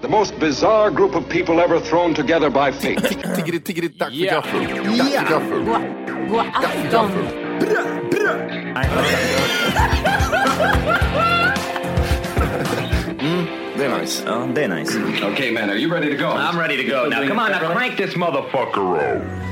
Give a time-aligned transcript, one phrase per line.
[0.00, 2.98] The most bizarre group of people ever thrown together by fate.
[3.36, 4.32] Tiggeri, tiggeri, dack för Ja.
[4.34, 4.60] gaffel.
[4.98, 6.28] Dack för gaffel.
[6.28, 7.10] God afton!
[13.20, 13.46] Mm,
[13.78, 14.22] det är nice.
[14.26, 14.98] Ja, det är nice.
[15.32, 16.28] okay, man, are you ready to go?
[16.30, 17.26] I'm ready to go now.
[17.28, 19.47] Come on, now crank this motherfucker up.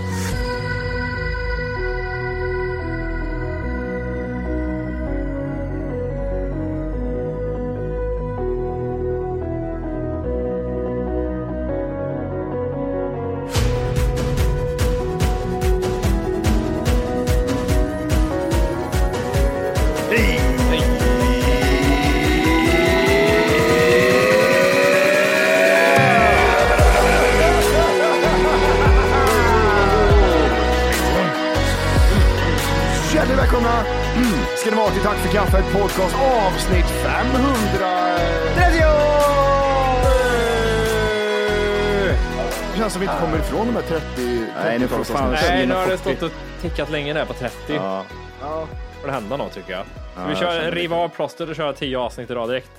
[42.77, 44.46] Känns som vi inte kommer ifrån de här 30.
[44.64, 45.31] Nej, nu får 30 fan-.
[45.32, 46.16] Nej, nu har det 40.
[46.16, 47.56] stått och tickat länge där på 30.
[47.75, 48.04] Ja.
[48.41, 48.66] Ja.
[49.00, 49.84] får det hända något tycker jag.
[50.16, 50.70] Ja, vi kör, det.
[50.70, 52.70] riva av plåstret och köra 10 avsnitt idag direkt.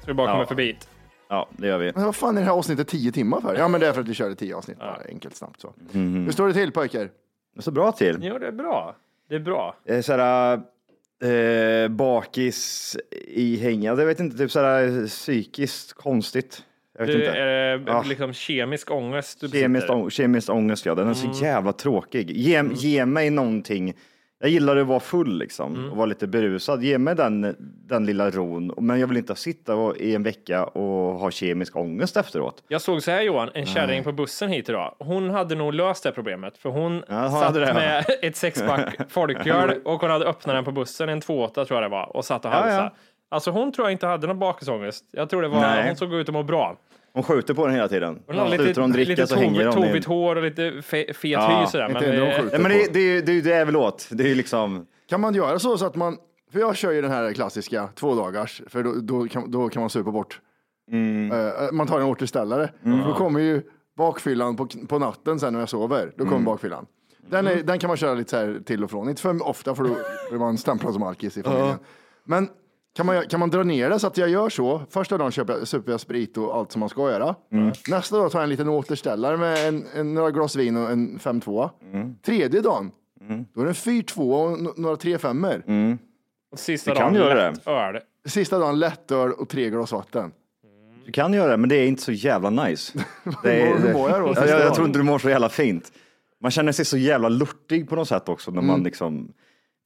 [0.00, 0.32] Så vi bara Ja.
[0.32, 0.76] kommer förbi.
[1.28, 1.92] ja, det gör vi.
[1.94, 3.54] Men vad fan är det här avsnittet 10 timmar för?
[3.56, 4.78] Ja, men det är för att vi körde 10 avsnitt.
[4.78, 5.72] Bara enkelt snabbt så.
[5.92, 6.24] Mhm.
[6.24, 7.08] Hur står det till pojkar?
[7.56, 8.18] Det står bra till.
[8.22, 8.96] Jo, det är bra.
[9.28, 9.76] Det är bra.
[9.84, 10.60] Jag är såhär,
[11.84, 12.96] eh, bakis
[13.26, 13.88] i hänga.
[13.90, 16.62] Jag vet inte, typ såhär psykiskt konstigt.
[17.06, 17.26] Det inte.
[17.38, 18.02] är Ja.
[18.08, 19.88] liksom kemisk ångest du besitter.
[19.94, 20.94] ång- kemiskt ångest, ja.
[20.94, 21.34] Den är Mm.
[21.34, 22.30] så jävla tråkig.
[22.30, 23.94] Ge, ge mig någonting.
[24.44, 25.90] Jag gillar att vara full liksom Mm.
[25.90, 26.82] och vara lite berusad.
[26.82, 27.56] Ge mig den,
[27.88, 28.72] den lilla ron.
[28.76, 32.62] Men jag vill inte sitta och, i en vecka och ha kemisk ångest efteråt.
[32.68, 34.94] Jag såg så här Johan, en kärring på bussen hit idag.
[34.98, 39.70] Hon hade nog löst det problemet för hon Ja, satt det, med ett sexpack folköl
[39.84, 42.44] och hon hade öppnat den på bussen, en 2,8 tror jag det var, och satt
[42.44, 42.76] och Ja, halsade.
[42.82, 42.92] ja.
[43.28, 45.04] Alltså hon tror jag inte hade någon bakisångest.
[45.12, 45.86] Jag tror det var, Nej.
[45.88, 46.76] hon såg ut att må bra.
[47.14, 48.22] Hon skjuter på den hela tiden.
[48.26, 51.60] Hon har lite, hon dricka lite så hänger tovigt, hår och lite fe, fet Ja,
[51.60, 51.88] hy sådär.
[51.88, 52.58] Men, eh, skjuter.
[52.58, 54.08] Nej, men det, det, är ju- det, är ju- det är väl åt.
[54.10, 54.86] Det är ju liksom.
[55.08, 56.16] Kan man göra så, så att man,
[56.52, 59.80] för jag kör ju den här klassiska två dagars, för då, då, kan, då kan
[59.80, 60.40] man supa bort.
[60.92, 62.70] Eh, man tar en återställare.
[63.06, 63.62] Då kommer ju
[63.96, 66.12] bakfyllan på, på natten sen när jag sover.
[66.16, 66.86] Då kommer bakfyllan.
[67.30, 69.08] Den, är, den kan man köra lite så här till och från.
[69.08, 69.90] Inte för ofta för då
[70.30, 71.76] blir man stämplad som alkis i familjen.
[72.24, 72.48] Men
[72.96, 74.82] kan man, kan man dra ner det så att jag gör så?
[74.90, 77.34] Första dagen köper jag, super jag sprit och allt som man ska göra.
[77.88, 81.18] Nästa dag tar jag en liten återställare med en, en, några glas vin och en
[81.18, 81.70] 5-2.
[82.24, 82.90] Tredje dagen,
[83.54, 84.18] då är det en 4-2
[84.68, 85.98] och några 3-5
[86.52, 87.98] och sista Vi kan dagen göra lätt öl.
[88.26, 90.32] Sista dagen lättöl och tre glas vatten.
[91.06, 92.98] Du kan göra det, men det är inte så jävla nice.
[93.42, 95.48] Det mår- hur mår jag då jag, sista jag, tror inte du mår så jävla
[95.48, 95.92] fint.
[96.42, 98.66] Man känner sig så jävla lurtig på något sätt också när Mm.
[98.66, 99.32] man liksom.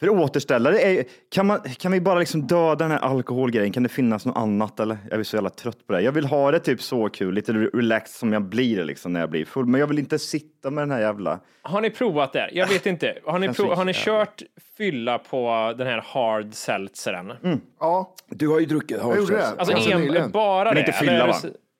[0.00, 3.72] För återställare, är, kan, man, kan vi bara liksom döda den här alkoholgrejen?
[3.72, 4.98] Kan det finnas något annat eller?
[5.10, 6.00] Jag är så jävla trött på det.
[6.00, 9.30] Jag vill ha det typ så kul, lite relaxed som jag blir liksom när jag
[9.30, 9.66] blir full.
[9.66, 11.40] Men jag vill inte sitta med den här jävla.
[11.62, 12.50] Har ni provat det?
[12.52, 13.18] Jag vet inte.
[13.26, 14.42] Har ni, prov, har ni kört
[14.76, 17.32] fylla på den här hard seltzeren?
[17.80, 19.46] Ja, Du har ju druckit gjorde det.
[19.58, 20.30] Alltså en, nyligen.
[20.30, 20.80] bara Men det?
[20.80, 21.34] inte fylla eller- va?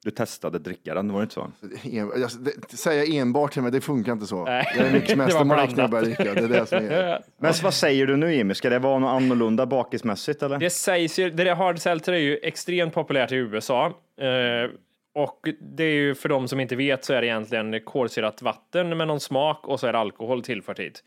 [0.07, 1.51] Du testade dricka den, var det inte så?
[1.93, 4.45] En, alltså, det, säga enbart till mig, det funkar inte så.
[4.45, 4.67] Nej.
[4.77, 6.35] Jag är mycket Det var mästermark när jag börjar dricka.
[6.35, 7.23] Det är det som är.
[7.39, 8.55] Men vad säger du nu Jimmy?
[8.55, 10.59] Ska det vara något annorlunda bakismässigt eller?
[10.59, 13.87] Det sägs ju, det där hard seltzer är ju extremt populärt i USA.
[14.21, 14.71] Eh,
[15.15, 18.97] och det är ju för de som inte vet så är det egentligen kolsyrat vatten
[18.97, 21.05] med någon smak och så är det alkohol tillfört hit.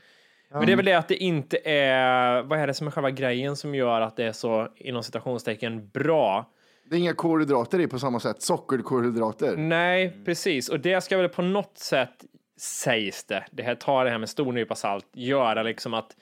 [0.51, 3.11] Men det är väl det att det inte är, vad är det som är själva
[3.11, 6.45] grejen som gör att det är så inom citationstecken bra?
[6.89, 8.41] Det är inga kolhydrater i på samma sätt.
[8.41, 9.57] Sockerkolhydrater.
[9.57, 10.69] Nej, precis.
[10.69, 12.25] Och det ska väl på något sätt,
[12.59, 16.15] sägs det, det här tar det här med stor nypa salt, göra liksom att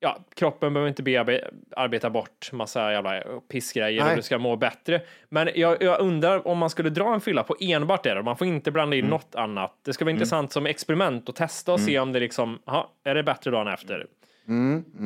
[0.00, 4.10] ja, kroppen behöver inte bearbeta bort massa jävla pissgrejer Nej.
[4.10, 5.00] och du ska må bättre.
[5.28, 8.14] Men jag, jag undrar om man skulle dra en fylla på enbart det.
[8.14, 8.22] då.
[8.22, 9.78] Man får inte blanda in något annat.
[9.84, 13.14] Det ska vara intressant som experiment att testa och se om det liksom, aha, är
[13.14, 14.06] det bättre dagen efter?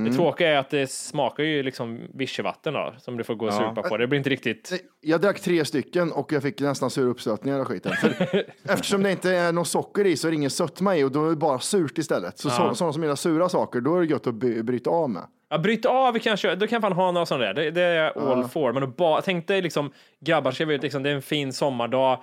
[0.05, 3.53] Det tråkiga är att det smakar ju liksom vichyvatten då, som du får gå och
[3.55, 3.97] supa på.
[3.97, 4.73] Det blir inte riktigt...
[5.01, 7.93] Jag drack tre stycken och jag fick nästan sur uppstötningar av skiten.
[7.93, 11.13] För eftersom det inte är något socker i så är det ingen sötma i och
[11.13, 12.39] då är det bara surt istället.
[12.39, 15.11] Så så- sådana som gillar sura saker, då är det gött att by- bryta av
[15.11, 15.23] med.
[15.51, 17.55] Ja, bryt av kanske, då kan fan ha några sådana där.
[17.55, 18.73] Det, det är all for.
[18.73, 22.23] Men bara, tänk dig liksom, grabbar ska vi ut, liksom, det är en fin sommardag.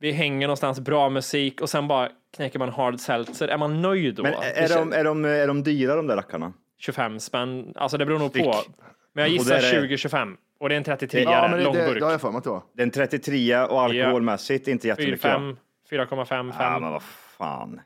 [0.00, 3.48] Vi hänger någonstans, bra musik och sen bara knäcker man hard seltzer.
[3.48, 4.22] Är man nöjd då?
[4.22, 6.52] Men är, de, är, de, är de dyra de där rackarna?
[6.78, 8.44] 25 spänn, alltså det beror nog Styck.
[8.44, 8.54] på.
[9.12, 11.64] Men jag gissar där är- 20-25 och det är en 33 Ja, Ja, men det,
[11.64, 11.98] lång det, burk.
[11.98, 12.62] det har jag för mig att det var.
[12.74, 15.22] Det är en 33 och alkoholmässigt inte jättemycket.
[15.22, 15.56] 4,5,
[15.90, 16.52] 4,5, 5.
[16.58, 17.02] Ja, men vad
[17.38, 17.80] fan.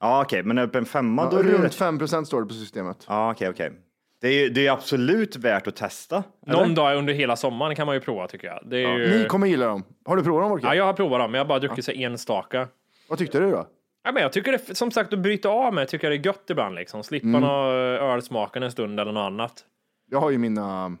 [0.00, 1.74] Ja, okej, men upp en femma då Ja, är det runt rätt.
[1.74, 3.04] 5 procent står det på systemet.
[3.08, 3.72] Ja, okej, okej.
[4.20, 6.24] Det är det är absolut värt att testa.
[6.46, 6.56] eller?
[6.58, 8.58] Någon dag under hela sommaren kan man ju prova tycker jag.
[8.66, 9.18] Det är ju...
[9.18, 9.84] Ni kommer gilla dem.
[10.04, 10.66] Har du provat dem, Orke?
[10.66, 12.68] Ja, jag har provat dem, men jag har bara druckit så enstaka.
[13.08, 13.66] Vad tyckte du då?
[14.04, 16.26] Ja, men jag tycker det, som sagt, att bryta av med tycker jag det är
[16.26, 17.02] gött ibland liksom.
[17.02, 17.40] Slippa Mm.
[17.40, 19.64] nå ölsmaken en stund eller något annat.
[20.10, 20.98] Jag har ju mina mm,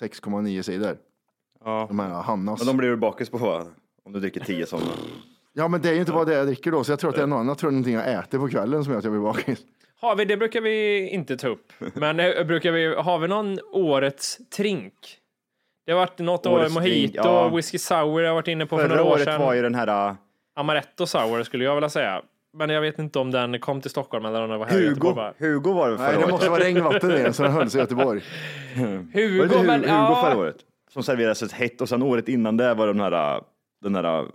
[0.00, 0.96] 6,9 sidor.
[1.64, 1.84] Ja.
[1.88, 2.60] De här Hannas.
[2.60, 3.66] Men de blir du bakis på va?
[4.04, 4.86] om du dricker 10 sådana.
[5.52, 7.16] Ja, men det är ju inte bara det jag dricker då, så jag tror att
[7.16, 7.48] det är något annat.
[7.50, 9.58] Jag tror någonting jag äter på kvällen som gör att jag blir bakis.
[10.00, 11.72] Har vi, det brukar vi inte ta upp.
[11.94, 14.94] Men eh, brukar vi, har vi någon årets trink?
[15.86, 17.48] Det har varit något år Årets mojito, drink, ja.
[17.48, 19.40] whisky sour jag har varit inne på för Förra några år året sedan.
[19.40, 20.16] var ju den här uh,
[20.56, 22.22] Amaretto sour skulle jag vilja säga.
[22.58, 24.80] Men jag vet inte om den kom till Stockholm eller om den var här i
[24.80, 24.88] Hugo.
[24.88, 25.34] Göteborg bara.
[25.38, 26.30] Hugo var det förra Nej, det året.
[26.30, 28.22] måste vara regnvatten i den, så den höll sig i Göteborg.
[29.12, 30.22] Hugo, Var det men Hugo ja.
[30.24, 30.56] förra året?
[30.92, 33.42] Som serverades ett hett och sen året innan det var den här, uh,
[33.82, 34.26] den här uh,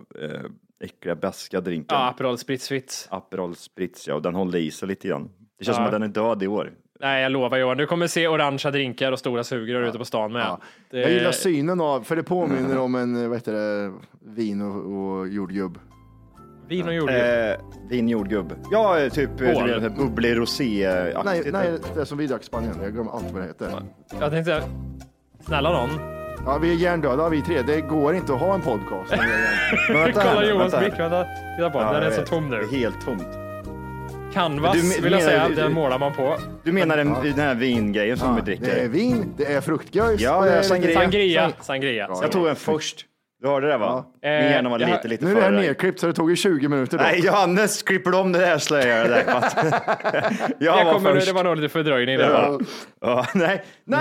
[0.80, 1.98] äckliga beska drinken.
[1.98, 3.08] Ja, Aperol Spritz.
[3.10, 5.30] Aperol Spritz, ja, och den håller i sig lite grann.
[5.58, 5.86] Det känns som Ja.
[5.88, 6.72] att den är död i år.
[7.00, 10.32] Nej, jag lovar Johan, du kommer se orangea drinkar och stora sugrör ute på stan
[10.32, 10.42] med.
[10.42, 10.58] Ja.
[10.90, 13.92] Det- Jag gillar synen av, för det påminner om en, vad heter det,
[14.24, 14.76] vin och,
[15.18, 15.78] och jordgubb.
[16.68, 17.16] Vin och jordgubb.
[17.16, 18.52] Eh, din jordgubb.
[18.70, 19.30] Ja, typ
[19.96, 21.24] bubblig rosé-aktigt.
[21.24, 22.74] Nej, nej, det är som vi drack i Spanien.
[22.82, 23.70] Jag glömmer alltid vad det heter.
[24.20, 24.62] Jag tänkte,
[25.40, 25.90] snälla någon.
[26.46, 27.62] Ja, vi är hjärndöda vi tre.
[27.62, 29.10] Det går inte att ha en podcast.
[29.88, 31.26] Men vänta här Kolla Johans blick, vänta.
[31.56, 32.30] Titta på Ja, den, är så vet.
[32.30, 32.56] tom nu.
[32.56, 33.45] Det är helt tomt.
[34.36, 36.36] Canvas Du vill jag menar- säga, den målar man på.
[36.64, 38.64] Du menar den, den här vingrejen som vi dricker?
[38.66, 40.20] Det är vin, det är fruktgöjs.
[40.20, 40.94] Ja, och det ja, är sangria.
[41.00, 42.08] Sangria, sangria.
[42.22, 43.04] Jag tog en först.
[43.42, 44.04] Du hörde det va?
[44.22, 46.30] Min Eh, hjärna var jag- lite, lite Nu är det här nerklippt så det tog
[46.30, 46.98] ju 20 minuter.
[46.98, 47.04] Då.
[47.04, 49.24] Nej, Johannes, klipper om det där göra det.
[50.58, 51.26] jag var kommer, först.
[51.26, 52.58] det var nog lite fördröjning där bara.
[53.00, 53.64] Ja, nej.
[53.84, 53.96] No!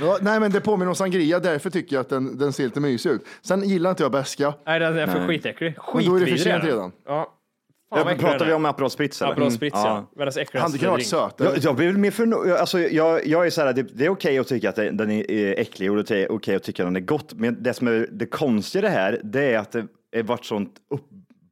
[0.00, 1.38] ja, nej, men det påminner om sangria.
[1.40, 3.22] Därför tycker jag att den, den ser lite mysig ut.
[3.42, 4.54] Sen gillar inte jag beska.
[4.66, 5.74] Nej, den är för skitäcklig.
[5.94, 6.92] Men då är det för Skitvidrig sent redan.
[7.06, 7.30] Ja.
[7.98, 9.32] Jag äcklig pratar vi om Aperol Spritz eller?
[9.32, 10.10] Aperol Spritz, Mm, ja.
[10.16, 11.08] Världens Han äckligaste kan vara drink.
[11.08, 11.48] sötare.
[11.48, 14.38] Jag, jag blir mer för, alltså, jag, jag är så här, det, det är okej
[14.38, 16.96] att tycka att den är är äcklig och det är okej att tycka att den
[16.96, 17.32] är gott.
[17.34, 19.86] Men det som är det konstiga i det här, det är att det
[20.16, 20.70] är varit sånt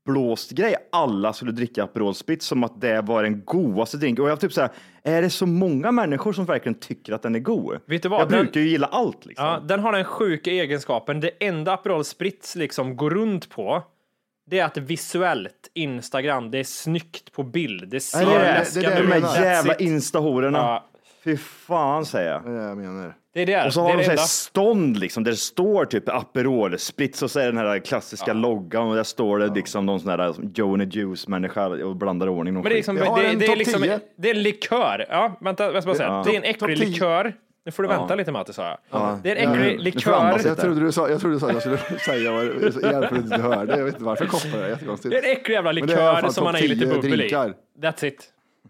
[0.07, 0.75] uppblåst grej.
[0.93, 4.25] Alla skulle dricka Aperol Spritz som att det var den godaste drinken.
[4.25, 4.71] Och jag typ så här,
[5.03, 7.79] är det så många människor som verkligen tycker att den är god?
[7.87, 8.21] Vet du vad?
[8.21, 9.47] Jag Den- brukar ju gilla allt liksom.
[9.47, 11.21] Ja, den har den sjuka egenskapen.
[11.21, 13.83] Det enda Aperol Spritz liksom går runt på,
[14.53, 17.89] det är att visuellt, Instagram, det är snyggt på bild.
[17.89, 19.11] Det ser Nej, det är- det- läskande det är det ut.
[19.11, 19.35] De menar.
[19.37, 20.59] här jävla instahororna.
[20.59, 20.87] Ja,
[21.25, 22.45] Fy fan säger jag.
[22.45, 23.15] Det är det jag menar.
[23.35, 23.67] det är det.
[23.67, 24.23] Och så det har är de det så här enda.
[24.23, 28.89] stånd liksom, där det står typ Aperol Spritz och så är den här klassiska loggan
[28.89, 32.55] och där står det liksom någon sån här Joni Juice människa och blandar i ordning.
[32.55, 34.01] Men det är, liksom, Vi har det, en det är topp liksom, 10.
[34.19, 35.07] det är en likör.
[35.09, 36.09] Ja, vänta, jag ska bara säga.
[36.09, 36.23] Ja.
[36.27, 36.87] Det är en Topp äcklig 10.
[36.89, 37.35] likör.
[37.65, 39.19] Nu får du vänta lite Matte, sa jag.
[39.23, 40.41] Det är en äcklig likör.
[40.45, 43.17] Jag trodde du sa, jag trodde du sa att jag skulle säga vad det hjälper
[43.17, 43.77] inte du hörde.
[43.79, 44.69] Jag vet inte varför jag kopplar det.
[44.69, 45.11] Jättekonstigt.
[45.13, 47.29] Det är en äcklig jävla i likör som man topp är lite 10 bubbel i.
[47.83, 48.29] That's it.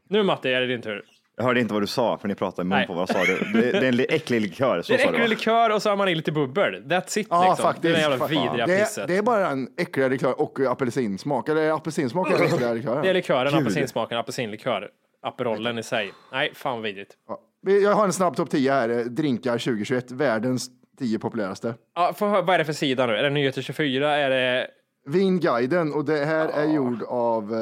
[0.09, 1.03] Nu Matte, är det din tur.
[1.37, 3.61] Jag hörde inte vad du sa för ni pratade i mun på vad sa du?
[3.61, 5.83] Det, det är en li- äcklig likör, så Det är sa en äcklig likör och
[5.83, 6.75] så har man i lite bubbel.
[6.85, 7.63] That's it Ja, liksom.
[7.63, 7.83] faktiskt.
[7.83, 9.09] Det är den jävla vidriga det, pisset.
[9.09, 11.49] det är bara en äckligare likör och apelsinsmak.
[11.49, 13.03] Eller är apelsinsmak är äckligare likör?
[13.03, 14.89] Det är likören, apelsinsmaken, apelsinlikör.
[15.23, 16.13] Aperollen i sig.
[16.33, 17.11] Nej, fan vidrigt.
[17.29, 17.41] Ja.
[17.63, 18.89] Vi- Jag har en snabb topp 10 här.
[18.89, 20.11] eh, Drinkar 2021.
[20.11, 21.75] Världens 10 populäraste.
[21.95, 23.13] Ja, få höra, vad är det för sida nu?
[23.17, 24.17] Är det Nyheter 24?
[24.17, 24.67] Är det...
[25.07, 27.59] Vinguiden och det här är gjord av eh,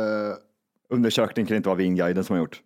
[0.95, 2.61] Undersökning kan inte vara Vinguiden som har gjort.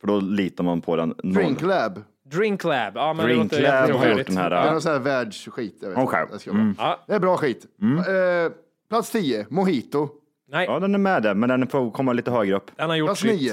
[0.00, 1.34] För då litar man på den noll.
[1.34, 2.02] Drink Lab.
[2.30, 2.92] Drink Lab?
[2.96, 4.50] Ja, men Drink det låter Lab har gjort den här.
[4.50, 4.70] Det är Ja.
[4.72, 5.78] någon sån här världsskit.
[5.82, 6.20] Jag vet Okej.
[6.22, 6.34] inte.
[6.34, 6.74] Det, ska vara.
[6.78, 7.66] Ja, det är bra skit.
[7.82, 8.52] Eh,
[8.88, 10.08] plats 10, Mojito.
[10.50, 12.70] nej, ja, den är med där, men den får komma lite högre upp.
[12.76, 13.40] den har gjort Plats sitt.
[13.40, 13.52] 9.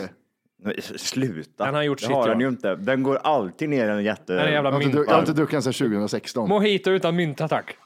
[0.63, 1.65] Nej, Sluta.
[1.65, 2.31] Den har gjort det sitt, har ja.
[2.31, 2.75] den ju inte.
[2.75, 4.33] Den går alltid ner en jätte...
[4.33, 4.99] Den är jävla Jag har inte, mynta.
[4.99, 6.49] druck- jag har inte druckit den sedan 2016.
[6.49, 7.77] Mojito utan mynta, tack.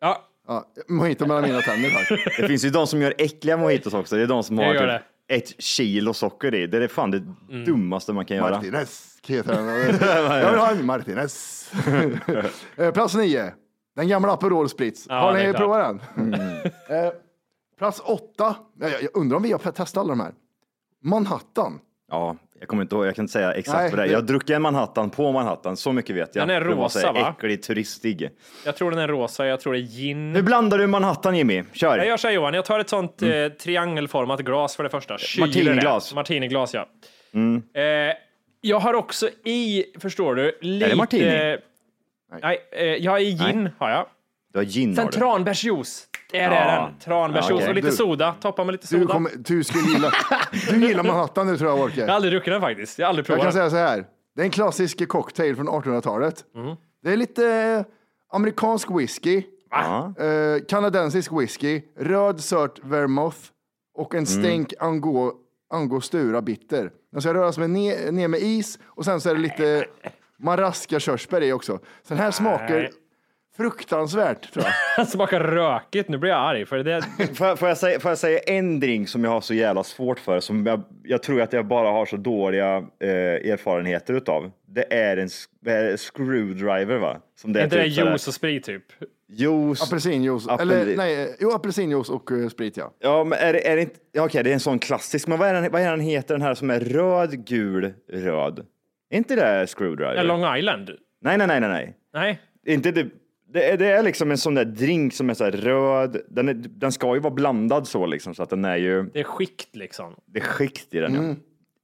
[0.00, 2.36] Ja, Ja, mojito mellan mina tänder tack.
[2.40, 4.16] Det finns ju de som gör äckliga mojitos också.
[4.16, 6.66] Det är de som har jag gör typ ett kilo socker i.
[6.66, 7.64] Det är fan det Mm.
[7.64, 8.50] dummaste man kan göra.
[8.50, 9.66] Martinez heter den.
[10.40, 11.70] Jag vill ha en Martinez.
[12.76, 13.52] Eh, Plats nio.
[13.96, 15.06] Den gamla Aperol Spritz.
[15.08, 15.60] Ja, Har det är ni klart.
[15.62, 16.34] provat den?
[16.34, 17.12] Eh,
[17.78, 18.56] Plats åtta.
[18.80, 20.32] Jag, jag undrar om vi har testat alla de här.
[21.02, 21.80] Manhattan.
[22.10, 24.06] Ja, jag kommer inte ihåg, jag kan inte säga exakt Nej, vad det är.
[24.06, 26.48] det- Jag druckit en Manhattan på Manhattan, så mycket vet jag.
[26.48, 27.34] Den är Det rosa, va?
[27.38, 28.30] Äcklig, turistig.
[28.64, 30.34] Jag tror den är rosa, jag tror det är gin.
[30.34, 31.64] Hur blandar du Manhattan Jimmy?
[31.72, 31.96] Kör!
[31.98, 35.18] Jag gör så här Johan, jag tar ett sånt eh, triangelformat glas för det första.
[35.18, 35.54] Kyler Mm.
[35.66, 36.08] Martiniglas.
[36.10, 36.14] det.
[36.14, 36.88] Martiniglas ja.
[37.80, 38.14] Eh,
[38.60, 40.96] jag har också i, förstår du, lite...
[40.96, 41.56] martini?
[42.42, 44.06] Nej, eh, jag har i gin har jag.
[44.52, 45.18] Du har gin Sen har du.
[45.18, 46.06] tranbärsjuice.
[46.32, 46.82] Där är Ja.
[46.82, 46.98] den.
[46.98, 47.68] Tranbärsjuice Ja, okej.
[47.68, 48.34] och lite Du- soda.
[48.40, 49.12] Toppa med lite Du, soda.
[49.12, 50.10] kommer, du skulle gilla,
[50.70, 52.12] du gillar Manhattan nu tror jag Jag har Orke.
[52.12, 52.98] aldrig druckit den faktiskt.
[52.98, 53.70] Jag har aldrig Jag provat kan den.
[53.70, 54.04] säga så här.
[54.36, 56.44] Det är en klassisk cocktail från 1800-talet.
[56.54, 56.76] Mm.
[57.02, 57.84] Det är lite eh,
[58.36, 59.42] amerikansk whisky,
[60.18, 63.38] eh, kanadensisk whisky, röd sört vermouth
[63.94, 64.22] och Mm.
[64.22, 65.32] en stänk ango,
[65.74, 66.90] angostura bitter.
[67.12, 69.84] Den ska röras med ner, ner med is och sen så är det lite
[70.38, 71.72] maraska körsbär i också.
[71.78, 72.90] Så den här smakar Nej.
[73.62, 74.64] Fruktansvärt tror
[74.96, 75.08] jag.
[75.08, 76.08] Smakar rökigt.
[76.08, 77.02] Nu blir jag arg för det.
[77.36, 79.84] Får, jag- får, jag säga, får jag säga en drink som jag har så jävla
[79.84, 83.08] svårt för, som jag, jag tror att jag bara har så dåliga eh,
[83.52, 84.50] erfarenheter utav.
[84.66, 85.28] Det är en
[85.64, 87.16] det, screwdriver va?
[87.40, 88.82] Som det Är inte det typ här- juice och sprit typ?
[89.32, 89.82] Juice.
[89.82, 92.92] Apelsinjuice, Apel- eller nej, eh, jo apelsinjuice och eh, sprit ja.
[92.98, 95.38] Ja, men är det, är det inte, ja, okej, det är en sån klassisk, men
[95.38, 98.66] vad är den, vad är den heter den här som är röd, gul, röd?
[99.10, 100.14] Är inte det screwdriver?
[100.14, 100.90] Ja, Long Island?
[101.22, 101.94] Nej, nej, nej, nej, nej.
[102.14, 102.40] Nej.
[102.66, 103.06] Inte det,
[103.52, 106.16] det, är, det är liksom en sån där drink som är så här röd.
[106.28, 109.20] Den, är, den ska ju vara blandad så liksom, så att den är ju, Det
[109.20, 110.14] är skikt liksom.
[110.26, 111.16] det är skikt i den.
[111.16, 111.26] Mm.
[111.28, 111.34] Ja.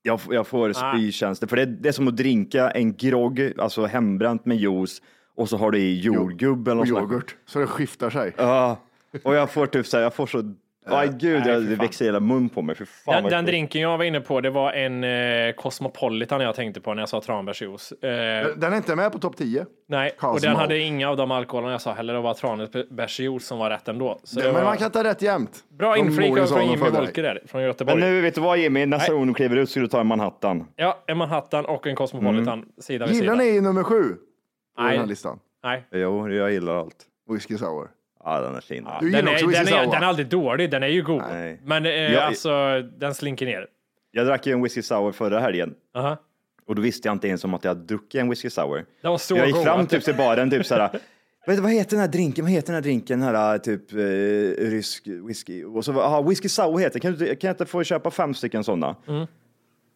[0.03, 0.93] Jag, jag får Ah.
[0.95, 5.03] spykänslor, för det, det är som att drinka en grogg, alltså hembränt med juice,
[5.37, 8.33] och så har du i jordgubb eller Och yoghurt, så det skiftar sig.
[8.37, 8.81] Ja,
[9.23, 10.55] och jag får typ så här, jag får så,
[10.87, 12.75] aj gud, nej, jag, det växer hela mun på mig.
[12.77, 16.55] För fan Den, den drinken jag var inne på, det var en eh, Cosmopolitan jag
[16.55, 17.93] tänkte på när jag sa tranbärsjuice.
[17.93, 18.09] Eh,
[18.57, 19.67] Den är inte med på topp 10.
[19.89, 20.49] nej, och Cosmo.
[20.49, 22.15] den hade inga av de alkoholerna jag sa heller.
[22.15, 24.19] Det var tranbärsjuice som var rätt ändå.
[24.23, 25.65] Så det Men var man kan ta rätt jämt.
[25.79, 26.91] bra inflik från och Jimmy.
[26.91, 28.01] Wolke där, från Men Göteborg.
[28.01, 30.67] nu, vet du vad Jimmy, nästa gång du kliver ut ska du ta en Manhattan.
[30.77, 33.45] Ja, en Manhattan och en Cosmopolitan sida vid Gillar sida.
[33.45, 34.03] ni nummer sju
[34.77, 34.91] på Nej.
[34.93, 35.39] den här listan?
[35.65, 35.85] Nej.
[35.93, 36.97] Jo, jag gillar allt.
[37.33, 37.89] Whisky sour.
[38.25, 38.85] Ja, den är fin.
[38.87, 39.93] Ja, Du den, gillar är, också den, whisky är, sour.
[39.93, 41.23] den är aldrig dålig, den är ju god.
[41.31, 41.61] Nej.
[41.65, 43.67] Men eh, Jag- alltså, den slinker ner.
[44.11, 46.17] Jag drack ju en whisky sour förra helgen Aha.
[46.67, 48.85] och då visste jag inte ens om att jag hade druckit en whisky sour.
[49.03, 49.65] Den var så jag gick god.
[49.65, 50.91] fram typ till baren, typ såhär,
[51.47, 52.45] vad, vad heter den här drinken?
[52.45, 53.21] Vad heter den här drinken?
[53.21, 53.99] Den här typ eh,
[54.71, 55.65] rysk whisky.
[55.65, 58.35] Och så var, aha, whisky sour heter kan, du, kan jag inte få köpa fem
[58.35, 58.97] stycken sådana?
[59.09, 59.27] Mm.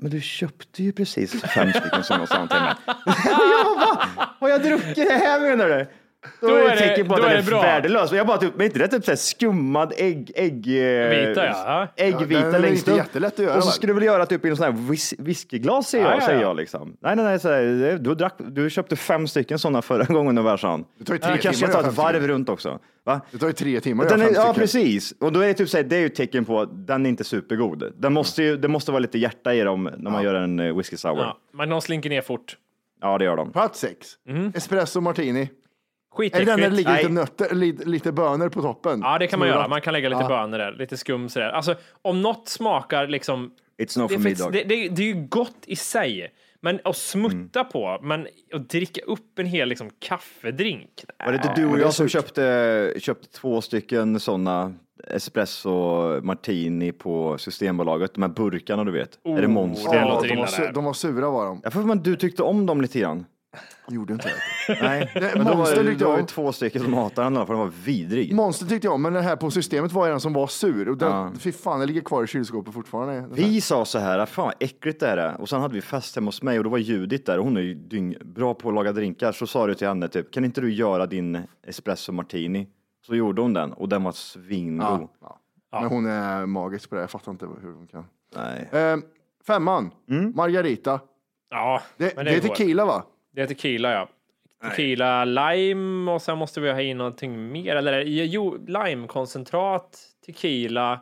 [0.00, 2.74] Men du köpte ju precis fem stycken sådana sa han till mig.
[3.26, 5.86] jag bara, har jag druckit det här menar du?
[6.40, 7.62] Då, Då är det det- ett tecken på att då den är är det bra.
[7.62, 8.12] värdelös.
[8.12, 11.88] Jag bara typ, men inte det typ så här skummad ägg, ägg, eh, Vita, ja.
[11.96, 12.96] äggvita Ja, längst upp.
[12.96, 15.14] jättelätt att göra, Och så skulle du väl göra typ i en sån här whis
[15.18, 16.46] whiskyglas säger, Ja, jag, ja, säger ja.
[16.48, 16.96] jag liksom.
[17.00, 20.84] Nej, nej, nej, så här, du, drack, du köpte fem stycken sådana förra gången han.
[20.98, 22.78] Det tar ju tre Du kanske ska timmar ta ett varv runt också.
[23.04, 23.20] Va?
[23.30, 25.14] Det tar ju tre timmar Den är, ja, precis.
[25.20, 27.06] Och då är det typ så här, det är ju ett tecken på att den
[27.06, 27.92] är inte supergod.
[27.98, 30.76] Den måste ju, det måste vara lite hjärta i dem när man gör en eh,
[30.76, 31.18] whisky sour.
[31.18, 31.24] Ja.
[31.24, 32.56] Ja, men de slinker ner fort.
[33.18, 33.52] det gör de.
[33.52, 34.06] Plats sex.
[34.28, 34.52] Mm.
[34.54, 35.50] Espresso martini.
[36.24, 36.76] Är det den där det Skitäckligt.
[36.76, 39.00] ligger lite nötter, lite, lite bönor på toppen?
[39.02, 39.68] Ja, det kan man göra.
[39.68, 40.28] Man kan lägga lite Ja.
[40.28, 41.48] bönor där, lite skum sådär.
[41.48, 43.50] Alltså, om något smakar liksom...
[43.82, 44.52] It's not Det, for är me dog.
[44.52, 47.72] det, det, det är ju gott i sig, men att smutta Mm.
[47.72, 50.90] på, men att dricka upp en hel liksom, kaffedrink.
[51.24, 54.74] Var det inte du och jag som köpte, köpte två stycken sådana
[55.06, 55.70] espresso
[56.22, 58.14] martini på Systembolaget?
[58.14, 59.18] De här burkarna du vet.
[59.24, 59.92] är det Oh, monster?
[59.92, 61.60] det de, var de var sura var de.
[61.64, 63.26] Jag får för att du tyckte om dem lite grann.
[63.88, 64.78] Gjorde inte det.
[64.82, 66.26] Nej, Det- men då var Monster det, tyckte det var jag ju om.
[66.26, 68.34] två stycken som hatade den, för den var vidrig.
[68.34, 70.88] Monster tyckte jag om, men den här på systemet var den som var sur.
[70.88, 71.32] Och den, Ja.
[71.38, 73.14] Fy fan, den ligger kvar i kylskåpet fortfarande.
[73.14, 73.30] Den här.
[73.30, 75.40] Vi sa så här, fan vad äckligt det här är.
[75.40, 77.56] Och sen hade vi fest hemma hos mig och då var Judit där och hon
[77.56, 79.32] är ju dyng, bra på att laga drinkar.
[79.32, 82.68] Så sa du till henne typ, kan inte du göra din espresso martini?
[83.06, 85.08] Så gjorde hon den och den var svingod.
[85.20, 85.38] Ja,
[85.70, 85.80] ja.
[85.80, 88.04] Men hon är magisk på det, jag fattar inte hur hon kan.
[88.36, 88.68] Nej.
[88.82, 88.96] Eh,
[89.46, 90.32] femman, Mm.
[90.36, 91.00] Margarita.
[91.50, 92.48] Ja, Det, men det är går.
[92.48, 93.04] tequila va?
[93.38, 94.08] Det är tequila, ja.
[94.70, 97.76] Tequila, lime och sen måste vi ha in någonting mer.
[97.76, 101.00] Eller jo, limekoncentrat, tequila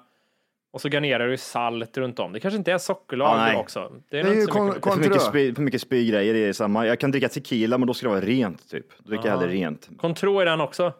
[0.73, 2.33] och så garnerar du salt runt om.
[2.33, 3.57] Det kanske inte är Ja, sockerlag nej.
[3.57, 3.93] också.
[4.11, 5.29] Det är, Det är ju kon- mycket för mycket, Contrö.
[5.29, 6.87] spy, för mycket spygrejer i samma.
[6.87, 8.87] Jag kan dricka tequila men då ska det vara rent typ.
[8.99, 9.89] Då dricker jag hellre rent.
[9.99, 10.93] Contro är den också.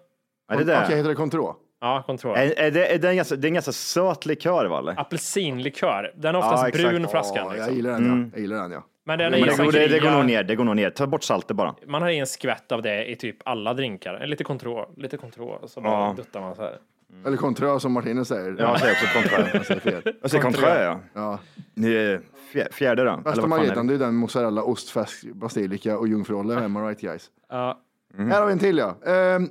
[0.53, 0.81] Är det det?
[0.85, 1.57] Okej, heter det Contro?
[1.81, 2.31] Ja, Contro.
[2.35, 4.95] Är, är det, är det, en ganska, det är en ganska söt likör va?
[4.97, 6.13] Apelsinlikör.
[6.17, 6.89] Den är oftast Ja, exakt.
[6.89, 7.37] brun flaskan.
[7.47, 7.75] Ja, jag Liksom.
[7.77, 8.31] gillar den ja.
[8.33, 8.85] Jag gillar den ja.
[9.09, 10.77] Men den Men är det, i går, det, det går nog ner, det går nog
[10.77, 10.91] ner.
[10.91, 11.75] Ta bort saltet bara.
[11.87, 14.27] Man har en skvätt av det i typ alla drinkar.
[14.27, 15.69] Lite Contro, lite Contro.
[15.69, 16.15] Så bara Ja.
[16.17, 16.79] duttar man så här.
[17.27, 18.57] Eller Contrö som Martinez säger.
[18.59, 19.51] Ja, jag säger också konträ.
[19.55, 20.15] Jag säger fel.
[20.23, 21.01] Jag säger konträ, ja.
[21.15, 21.39] Ja.
[21.75, 22.21] Ni är
[22.53, 23.17] fjär- Fjärde då?
[23.25, 23.93] Bästa Margretan, det?
[23.97, 26.57] det är den mozzarella, ost, färsk basilika och jungfruolle.
[26.65, 27.31] Am I right guys?
[27.51, 27.81] Ja.
[28.19, 28.97] Här har vi en till ja.
[29.07, 29.49] Ehm,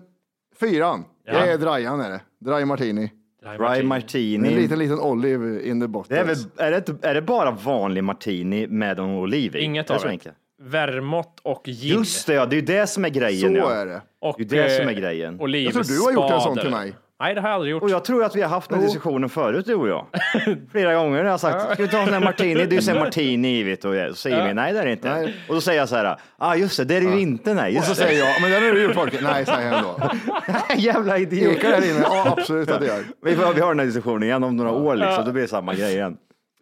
[0.59, 1.05] fyran.
[1.25, 2.21] Det är Drajan är det.
[2.39, 3.12] Dry Martini.
[3.58, 4.56] Dry En martini.
[4.56, 6.16] liten, liten olive in the bottom.
[6.16, 9.60] Det är, väl, är, det, inte- är det bara vanlig martini med en oliv i?
[9.62, 10.12] Inget är av så det.
[10.12, 10.36] enkelt?
[10.62, 11.98] Vermouth och gin.
[11.98, 13.54] Just det, ja, det är ju det som är grejen.
[13.54, 13.72] Så ja.
[13.74, 14.02] är det.
[14.22, 15.42] Och, Det är det som är eh, grejen.
[15.42, 15.80] Olivspader.
[15.80, 16.94] Jag tror du har gjort en sån till mig.
[17.19, 17.84] Nej, det har jag aldrig gjort.
[17.84, 20.05] Och jag tror att vi har haft den diskussionen förut, du och jag.
[20.72, 22.65] Flera gånger har jag sagt, ska vi ta en sån martini?
[22.65, 24.07] Du säger martini, vet du.
[24.10, 25.10] Och så säger vi, nej det är det inte.
[25.10, 25.36] Nej.
[25.50, 27.77] Och då säger jag så här, ah just det, det är det ju inte, nej.
[27.77, 29.17] Och så säger jag, men den har du gjort Folke.
[29.24, 30.10] Nej, säger han då.
[30.75, 31.57] Jävla idiot.
[31.57, 32.00] Ekar där inne?
[32.03, 33.03] Ja, absolut att det gör.
[33.24, 35.25] Vi har den här diskussionen igen om några år, liksom.
[35.25, 36.17] då blir det samma grej igen.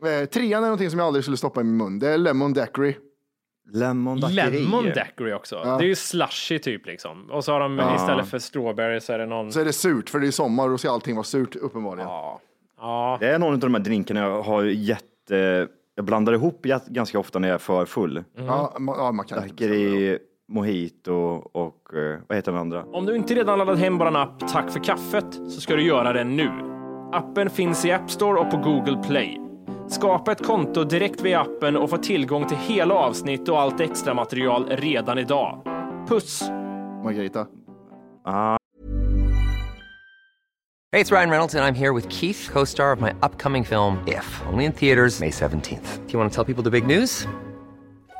[0.05, 1.99] Eh, trean är någonting som jag aldrig skulle stoppa i min mun.
[1.99, 2.95] Det är lemon daiquiri.
[3.71, 4.59] Lemon daiquiri.
[4.59, 5.55] Lemon daiquiri också.
[5.55, 7.31] Det är ju slushy typ liksom.
[7.31, 9.51] Och så har de istället för strawberry så är det någon...
[9.51, 12.09] Så är det surt, för det är sommar och då ska allting vara surt uppenbarligen.
[12.09, 12.39] Ja.
[12.79, 13.17] Ja.
[13.19, 15.67] Det är någon av de här drinkarna jag har jätte...
[15.95, 18.23] Jag blandar ihop ganska ofta när jag är för full.
[18.37, 19.39] Ja, man, ja, man kan.
[19.39, 21.13] Daiquiri, mojito
[21.53, 22.83] och eh, vad heter den andra?
[22.83, 26.13] Om du inte redan laddat hem vår app Tack för kaffet så ska du göra
[26.13, 26.49] det nu.
[27.11, 29.42] Appen finns i App Store och på Google Play.
[29.93, 34.13] Skapa ett konto direkt via appen och få tillgång till hela avsnitt och allt extra
[34.13, 35.61] material redan idag.
[36.09, 36.41] Puss!
[37.03, 37.47] Margarita.
[40.91, 43.97] Hey, it's Ryan Reynolds, and I'm here with Keith, co star of my upcoming film,
[44.07, 46.07] If, only in theaters, May 17th.
[46.07, 47.27] Do you want to tell people the big news?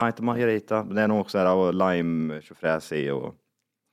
[0.00, 0.82] Nej, inte margarita.
[0.82, 3.34] Det är nog också här och lime, tjofräs i och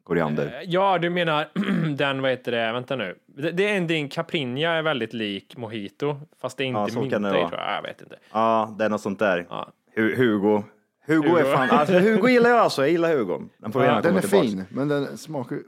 [0.04, 0.62] koriander.
[0.65, 1.48] Ja, du menar
[1.96, 3.15] den, vad heter det, vänta nu.
[3.26, 6.88] Det, det är en din Caprinja är väldigt lik Mojito, fast det är inte Ja,
[6.88, 7.65] så mynta kan i det tror vara.
[7.67, 7.76] jag.
[7.78, 8.15] Jag vet inte.
[8.32, 9.48] Ja, det är något sånt där.
[9.50, 9.72] Ja.
[9.96, 10.63] Hu- Hugo.
[11.08, 11.28] Hugo.
[11.28, 11.38] Hugo.
[11.39, 12.82] är fan, alltså Hugo gillar jag alltså.
[12.82, 13.41] Jag gillar Hugo.
[13.58, 14.48] Den får Ja, gärna Den är tillbaks.
[14.48, 15.60] fin, men den smakar...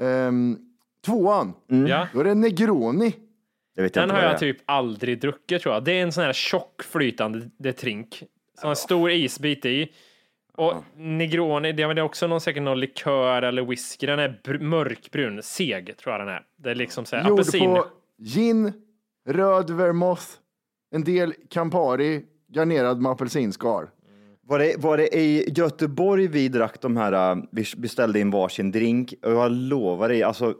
[0.00, 0.58] Um,
[1.06, 1.52] tvåan,
[1.88, 2.06] Ja.
[2.12, 3.14] då är det Negroni.
[3.76, 5.84] Det vet jag Den inte har jag typ aldrig druckit tror jag.
[5.84, 8.22] Det är en sån här tjock flytande detrink.
[8.60, 9.88] Som en stor isbit i.
[10.56, 14.06] Och Negroni, det är också någon, säkert någon likör eller whisky.
[14.06, 16.42] Den är br- mörkbrun, seg tror jag den är.
[16.56, 17.60] Det är liksom så här Gjord apelsin.
[17.74, 17.86] på
[18.22, 18.72] gin,
[19.28, 20.22] röd vermouth,
[20.94, 23.86] en del Campari, garnerad med apelsinskal.
[24.42, 28.70] Var det, var det i Göteborg vi drack de här, äh, vi beställde in varsin
[28.72, 30.54] drink och jag lovar dig, alltså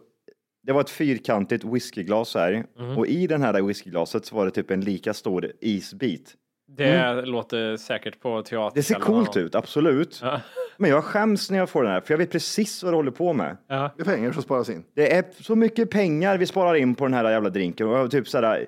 [0.62, 2.98] det var ett fyrkantigt whiskyglas här Mhm.
[2.98, 6.34] och i den här whiskyglaset så var det typ en lika stor isbit.
[6.76, 8.56] Det låter säkert på teater.
[8.60, 8.72] Mm.
[8.74, 10.20] Det ser coolt ut, absolut.
[10.22, 10.40] Ja.
[10.76, 13.10] Men jag skäms när jag får den här, för jag vet precis vad det håller
[13.10, 13.56] på med.
[13.68, 13.90] Ja.
[13.96, 14.84] Det är pengar som sparas in.
[14.94, 18.28] Det är så mycket pengar vi sparar in på den här jävla drinken och typ
[18.28, 18.66] såhär,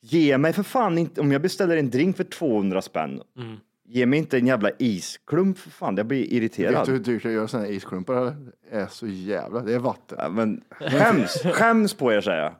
[0.00, 3.56] ge mig för fan inte, om jag beställer en drink för 200 spänn, Mm.
[3.88, 6.74] ge mig inte en jävla isklump för fan, jag blir irriterad.
[6.74, 8.16] Vet du hur dyrt det är att göra sådana här isklumpar?
[8.16, 8.34] eller?
[8.70, 9.60] Det är så jävla...
[9.60, 10.18] Det är vatten.
[10.20, 12.54] Ja, men skäms, skäms på er säger jag.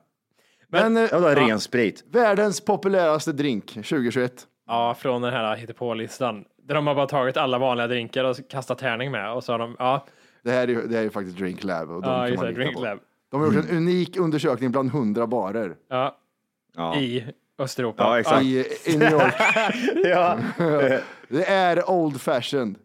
[0.69, 2.05] Men, eh, Jag vill ha ren sprit.
[2.11, 4.47] världens populäraste drink 2021.
[4.67, 6.45] Ja, från den här hittepå-listan.
[6.63, 9.33] Där de har bara tagit alla vanliga drinkar och kastat tärning med.
[9.33, 10.07] Och så har de, ja,
[10.43, 11.91] Det här är, ju- det här är faktiskt Drink Lab.
[11.91, 12.79] Och de ja just det, Drink.
[12.81, 12.99] Lab.
[13.31, 16.17] De har gjort en unik undersökning bland 100 barer Ja,
[16.77, 16.97] Ja.
[16.97, 17.25] i
[17.59, 18.03] Östeuropa.
[18.05, 18.43] Ja, exakt.
[18.43, 19.35] i, i New York.
[20.05, 20.39] Ja.
[21.29, 22.77] Det är old fashioned.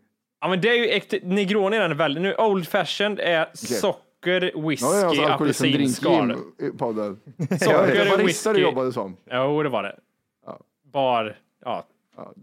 [0.42, 4.42] Ja, men det är ju äkta, Negroni är den väldigt, nu Old Fashioned är socker,
[4.42, 6.28] har jag whisky, alltså alkoholisten apelsinskal.
[6.28, 7.20] Drink i podden.
[7.60, 8.62] Socker, Barista du whisky.
[8.62, 9.18] jobbade som.
[9.32, 9.96] Jo, det var det.
[10.94, 11.38] Bar,
[11.68, 11.86] ja.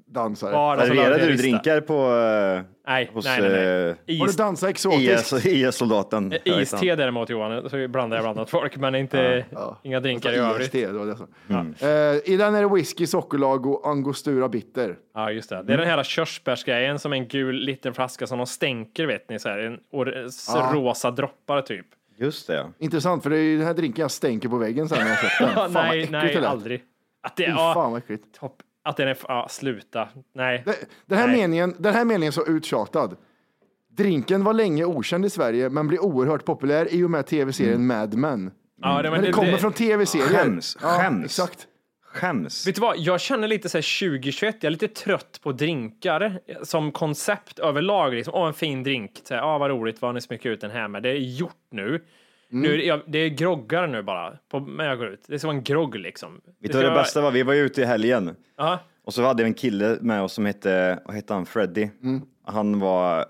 [0.07, 0.87] Dansare.
[0.87, 3.51] Serverade du drinkar på eh, Nej, hos nej, nej.
[3.51, 3.67] nej.
[3.89, 5.33] eh, Har du Is, dansat exotiskt?
[5.33, 6.33] IS, IS-soldaten?
[6.45, 9.45] iste däremot Johan, så blandar jag bland annat folk, men inte,
[9.83, 10.67] inga drinkar i övrigt.
[10.67, 11.27] IST, det var det som.
[11.49, 11.75] Mm.
[11.81, 14.97] Eh, I den är det whisky, sockerlag och angostura bitter.
[15.15, 15.63] Ja, just det.
[15.63, 19.39] Det är den här körsbärsgrejen som en gul liten flaska som de stänker, vet ni,
[19.39, 19.79] så här, en
[20.73, 21.87] rosa droppar typ.
[22.17, 22.67] Just det.
[22.79, 25.19] Intressant, för det är ju den här drinken jag stänker på väggen sen när jag
[25.19, 25.55] köpt den.
[25.55, 26.83] Fan, nej, nej, aldrig.
[27.23, 28.25] Att det, ja, Fan vad äckligt.
[28.41, 28.57] topp.
[28.85, 30.09] Att den är, ja, sluta.
[30.35, 30.63] Nej.
[30.67, 31.37] Det- Den här, Nej.
[31.37, 33.17] meningen, den här meningen är så uttjatad.
[33.97, 38.15] Drinken var länge okänd i Sverige men blev oerhört populär i och med tv-serien Mad
[38.15, 38.51] Men.
[38.83, 40.27] Ja, det, Men det kommer från tv-serier.
[40.27, 41.25] Skäms, Ja, skäms.
[41.25, 41.67] Exakt.
[42.13, 42.67] Skäms.
[42.67, 46.41] Vet du vad, jag känner lite så här 2021, jag är lite trött på drinkar
[46.63, 48.15] som koncept överlag.
[48.15, 48.35] Liksom.
[48.35, 49.11] Åh, en fin drink.
[49.25, 51.03] Så här, ah, vad roligt, vad har ni smyckat ut den här med?
[51.03, 52.05] Det är gjort nu.
[52.49, 55.25] Nu är det- jag, det är groggar nu bara, på, när jag går ut.
[55.29, 56.35] Det ska vara en grogg liksom.
[56.35, 57.31] Vet du ska vad det vara- bästa var?
[57.31, 60.33] Vi var ju ute i helgen Ja, och så hade vi en kille med oss
[60.33, 61.89] som hette, vad hette han, Freddy.
[62.47, 63.25] Han var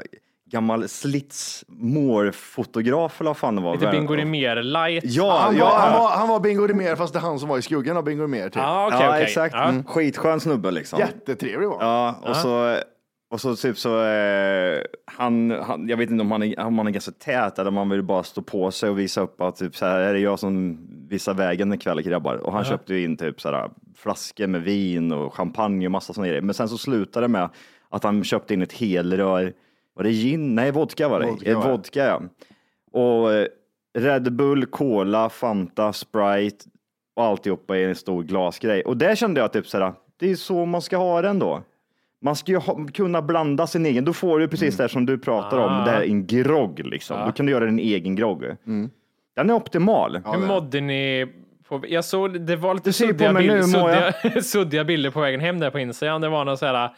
[0.51, 3.75] gammal slits målfotograf eller vad fan det var.
[3.75, 5.05] lite Bingo Rimér light.
[5.07, 7.49] Ja, Han, ja, var, han, var, han var Bingo Rimér fast det är han som
[7.49, 8.45] var i skuggan av Bingo Rimér.
[8.49, 8.57] Typ.
[8.57, 9.23] Ja, okej, ja okej.
[9.23, 9.55] exakt.
[9.55, 9.85] Mm.
[9.85, 10.99] Skitskön snubbe liksom.
[10.99, 11.89] Jättetrevlig var han.
[11.89, 12.77] Ja, och så,
[13.35, 16.87] och så typ så, eh, han, han, jag vet inte om han, är, om han
[16.87, 19.57] är ganska tät eller om han vill bara stå på sig och visa upp att
[19.57, 22.35] typ så här är det jag som visar vägen ikväll grabbar.
[22.35, 26.13] Och han köpte ju in typ så här flaskor med vin och champagne och massa
[26.13, 26.43] sådana grejer.
[26.43, 27.49] Men sen så slutade det med
[27.89, 29.53] att han köpte in ett helrör,
[29.95, 30.55] var det gin?
[30.55, 31.27] Nej, vodka var det.
[31.27, 31.69] Vodka, Eh, det.
[31.69, 32.23] vodka ja.
[32.93, 33.47] Och eh,
[33.99, 36.65] Red Bull, Cola, Fanta, Sprite
[37.17, 38.83] och alltihopa i en stor glasgrej.
[38.83, 41.63] Och där kände jag typ så här, det är så man ska ha den då.
[42.25, 45.07] Man ska ju ha, kunna blanda sin egen, då får du precis det här som
[45.07, 47.27] du pratar om, det här en grogg liksom.
[47.27, 48.45] Då kan du göra din egen grogg.
[49.37, 50.23] Den är optimal.
[50.25, 51.27] Hur mådde ni?
[51.69, 53.65] På, jag såg, det var lite suddiga, nu, bild, jag.
[53.65, 56.21] suddiga, suddiga bilder på vägen hem där på Instagram.
[56.21, 56.91] Det var någon så här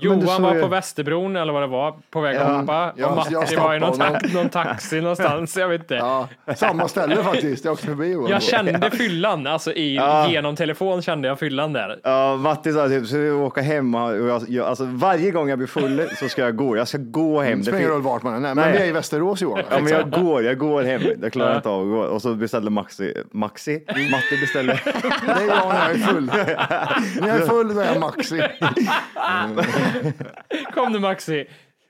[0.00, 2.92] Johan var på Västerbron eller vad det var, på väg att Ja, hoppa.
[2.96, 5.94] jag- och Matti var i någon, ta- någon taxi någonstans, jag vet inte.
[5.94, 7.64] Ja, samma ställe faktiskt.
[7.64, 8.30] Jag åkte förbi Johan.
[8.30, 11.98] Jag kände fyllan, alltså i, genom telefon kände jag fyllan där.
[12.04, 15.58] Ja, Matti sa typ, så vi åka hem och jag, jag, alltså, varje gång jag
[15.58, 16.76] blir full så ska jag gå.
[16.76, 17.50] Jag ska gå hem.
[17.50, 18.40] Det Det spelar ingen roll vart man är.
[18.40, 19.62] Nej, men vi är i Västerås Johan.
[19.70, 21.02] Ja, men jag går, jag går hem.
[21.22, 21.98] Jag klarar inte av att gå.
[22.14, 24.80] Och så beställde Maxi, Maxi, Matti beställde.
[25.26, 26.26] Det är jag när jag är full.
[27.20, 28.42] När jag är full då är jag Maxi.
[30.74, 31.46] Kom du Maxi.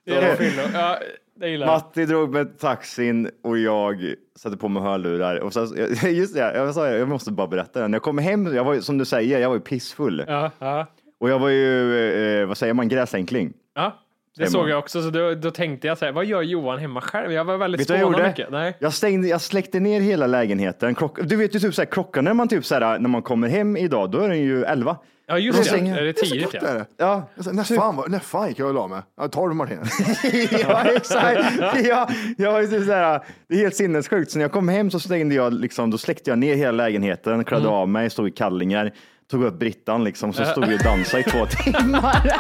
[0.06, 0.62] Det är en fyllo.
[0.74, 0.98] Ja,
[1.40, 1.72] det gillar jag.
[1.74, 5.37] Matti drog med taxin och jag satte på mig hörlurar.
[5.37, 5.66] Och sen,
[6.16, 7.88] just det, jag, sa, jag måste bara berätta det.
[7.88, 10.24] När jag kom hem, jag var, som du säger, jag var ju pissfull.
[10.26, 10.87] Ja, ja,
[11.20, 13.52] Och jag var ju, eh, vad säger man, gräsänkling.
[13.74, 14.02] ja.
[14.37, 14.50] Det Hemma.
[14.52, 17.32] såg jag också, så då, då tänkte jag så här, vad gör Johan hemma själv?
[17.32, 18.28] Jag var väldigt Vet gjorde?
[18.28, 18.50] mycket.
[18.50, 18.76] Nej.
[18.80, 20.94] Jag, stängde, jag släckte ner hela lägenheten.
[20.94, 23.22] Klock, du vet ju typ så här, klockan när man typ så här, när man
[23.22, 24.96] kommer hem idag, då är den ju 11.
[25.29, 25.65] Ja, just det.
[25.65, 26.49] stänger- Är det Det är tidigt?
[26.53, 26.61] Ja.
[26.69, 26.87] är det.
[26.97, 29.03] Ja, Jag sa, När fan, var- när fan gick jag och la mig?
[29.17, 29.89] Ja, 12 Martinez.
[30.62, 31.41] ja exakt.
[31.85, 32.09] Ja,
[32.39, 34.31] jag var ju typ så här, det är helt sinnessjukt.
[34.31, 37.45] Så när jag kom hem så stängde jag, liksom, då släckte jag ner hela lägenheten,
[37.45, 38.93] klädde av mig, stod i kallingar.
[39.31, 42.33] Tog upp Brittan liksom, så stod jag och dansade i två timmar.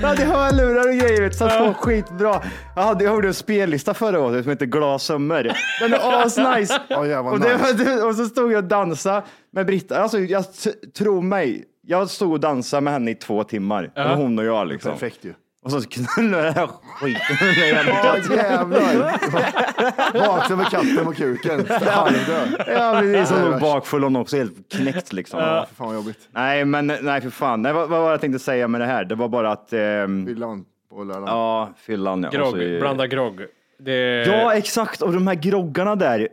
[0.00, 2.42] jag hade hörlurar och grejer, satt på skitbra.
[2.76, 5.52] Jag, hade, jag gjorde en spellista förra året som heter Glassummer.
[5.80, 6.80] Den är asnice.
[6.88, 8.02] Ja, jävlar och, det, nice.
[8.02, 9.98] och så stod jag och dansade med Britta.
[10.02, 13.90] Alltså, jag t- tror mig, jag stod och dansade med henne i två timmar.
[13.94, 14.92] Det var hon och jag liksom.
[14.92, 15.34] Perfekt ju.
[15.66, 16.68] Och så knullade jag den här
[17.00, 18.36] skiten Ja, katten.
[18.36, 20.28] jävlar.
[20.28, 21.66] Vaknade med katten på kuken.
[21.68, 22.64] Halvdöd.
[22.66, 23.30] Ja, precis.
[23.38, 25.40] Hon låg bakfull och också helt knäckt liksom.
[25.40, 26.28] Ja, för fan vad jobbigt.
[26.30, 27.62] Nej, men nej för fan.
[27.62, 29.04] Nej, vad, vad var det jag tänkte säga med det här?
[29.04, 31.26] Det var bara att, ehm, Fyllan på lördagen.
[31.28, 32.28] ja, fyllan ja.
[32.28, 33.40] Och Grogg, så- blanda grogg.
[33.78, 34.24] Det...
[34.26, 35.02] Ja, exakt.
[35.02, 36.28] Och de här groggarna där.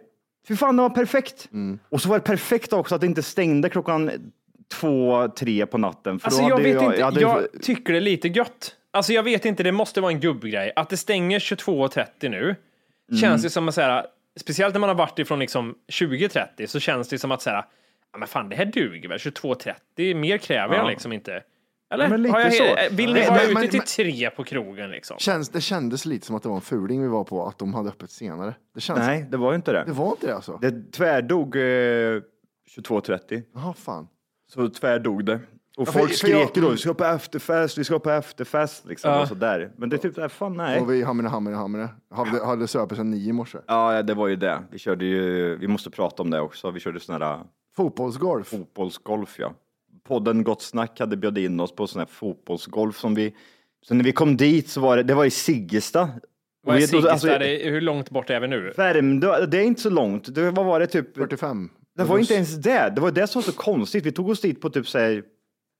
[0.47, 1.47] Fy fan, det var perfekt.
[1.53, 1.79] Mm.
[1.89, 4.11] Och så var det perfekt också att det inte stängde klockan
[4.79, 6.19] två, tre på natten.
[6.19, 8.75] För då Alltså jag vet inte, jag, hade ju- tycker det är lite gött.
[8.93, 10.71] Alltså jag vet inte, det måste vara en gubbgrej.
[10.75, 12.55] Att det stänger 22.30 nu,
[13.09, 13.21] Mm.
[13.21, 14.05] känns det som att säga,
[14.39, 17.65] speciellt när man har varit ifrån liksom 20.30 så känns det som att säga,
[18.11, 21.43] ja men fan det här duger väl, 22.30, mer kräver jag liksom inte.
[21.93, 22.09] Eller?
[22.09, 22.95] men lite Har jag, så.
[22.95, 25.17] Vill ni vara men- ute men- till men- tre på krogen liksom?
[25.17, 27.73] Känns, det kändes lite som att det var en fuling vi var på, att de
[27.73, 28.53] hade öppet senare.
[28.75, 29.83] Det känns, Nej, det var ju inte det.
[29.87, 30.57] Det var inte det alltså?
[30.61, 33.43] Det tvärdog eh, 22.30.
[33.55, 34.07] Jaha, fan.
[34.47, 35.39] Så tvärdog det.
[35.77, 38.09] Och Ja, för- folk jag- skrek ju då, vi ska på efterfest, vi ska på
[38.09, 39.21] efterfest liksom Ja.
[39.21, 39.71] och sådär.
[39.77, 40.79] Men det är typ, såhär, fan nej.
[40.81, 41.89] Och vi hamnade, hamnade, hamnade.
[42.11, 43.57] Hade, hade söpit sedan nio i morse.
[43.67, 44.63] Ja, det var ju det.
[44.71, 46.71] Vi körde ju, vi måste prata om det också.
[46.71, 47.39] Vi körde sån här
[47.75, 48.47] Fotbollsgolf.
[48.47, 49.53] fotbollsgolf ja.
[50.07, 53.33] Podden Gott Snack hade bjudit in oss på sån här fotbollsgolf som vi,
[53.81, 56.09] så när vi kom dit så var det, det var i Siggesta.
[56.65, 57.11] Vad är Och vi- Siggesta?
[57.11, 58.73] alltså, Det- hur långt bort är vi nu?
[58.77, 60.35] Värmdö, det är inte så långt.
[60.35, 61.15] Det, vad var det typ?
[61.17, 61.69] 45.
[61.97, 62.93] Det var inte ens det.
[62.95, 64.05] Det var det som var så konstigt.
[64.05, 65.23] Vi tog oss dit på typ så här,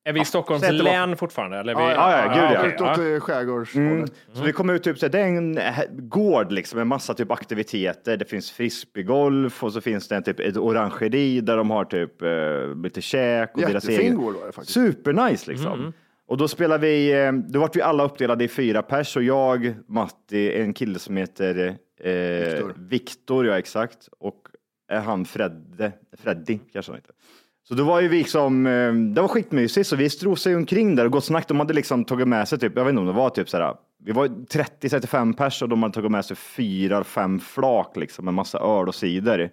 [0.05, 1.57] Är vi i Stockholms att det var- län fortfarande?
[1.57, 1.81] Eller vi...
[1.81, 2.67] Ja, ja, ja, gud, ja.
[2.67, 4.13] Utåt eh, skärgårdshållet.
[4.33, 7.13] Så vi kom ut typ så här, det är en eh, gård liksom med massa
[7.13, 8.17] typ aktiviteter.
[8.17, 12.21] Det finns frisbeegolf och så finns det en typ ett orangeri där de har typ
[12.21, 14.15] eh, lite käk och deras Jättefin egen.
[14.15, 14.73] gård var det faktiskt.
[14.73, 15.93] Supernice liksom.
[16.27, 19.73] Och då spelar vi, eh, då vart vi alla uppdelade i fyra pers och jag,
[19.87, 23.45] Matti, en kille som heter eh, Viktor.
[23.47, 24.09] Ja exakt.
[24.19, 24.41] Och
[24.91, 27.15] är han Fredde, Freddy kanske han heter.
[27.67, 31.05] Så då var ju vi liksom, eh, det var skitmysigt, så vi strosade omkring där
[31.05, 31.47] och gott snack.
[31.47, 33.57] De hade liksom tagit med sig typ, jag vet inte om det var typ så
[33.57, 38.25] här, vi var 30-35 pers och de hade tagit med sig fyra, fem flak liksom
[38.25, 39.51] med massa öl och cider.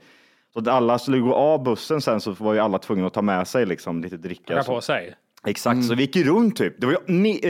[0.52, 3.22] Så att alla skulle gå av bussen sen så var ju alla tvungna att ta
[3.22, 4.62] med sig liksom lite dricka.
[4.62, 4.72] Så.
[4.72, 5.14] på sig.
[5.46, 6.80] Exakt, så vi gick ju runt typ.
[6.80, 7.40] Det var ju ni,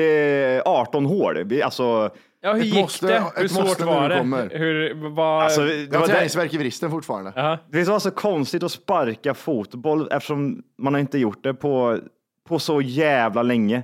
[0.64, 1.44] eh, 18 hål.
[1.44, 2.11] Vi, alltså,
[2.42, 3.16] Ja, hur Ett gick måste- det?
[3.16, 4.18] ett Hur svårt var det?
[4.18, 4.50] kommer.
[4.50, 5.42] Hur, var...
[5.42, 7.33] alltså, det, Jag har träningsvärk i vristen fortfarande.
[7.37, 7.59] Jaha.
[7.72, 11.98] det var så konstigt att sparka fotboll eftersom man har inte gjort det på,
[12.48, 13.83] på så jävla länge.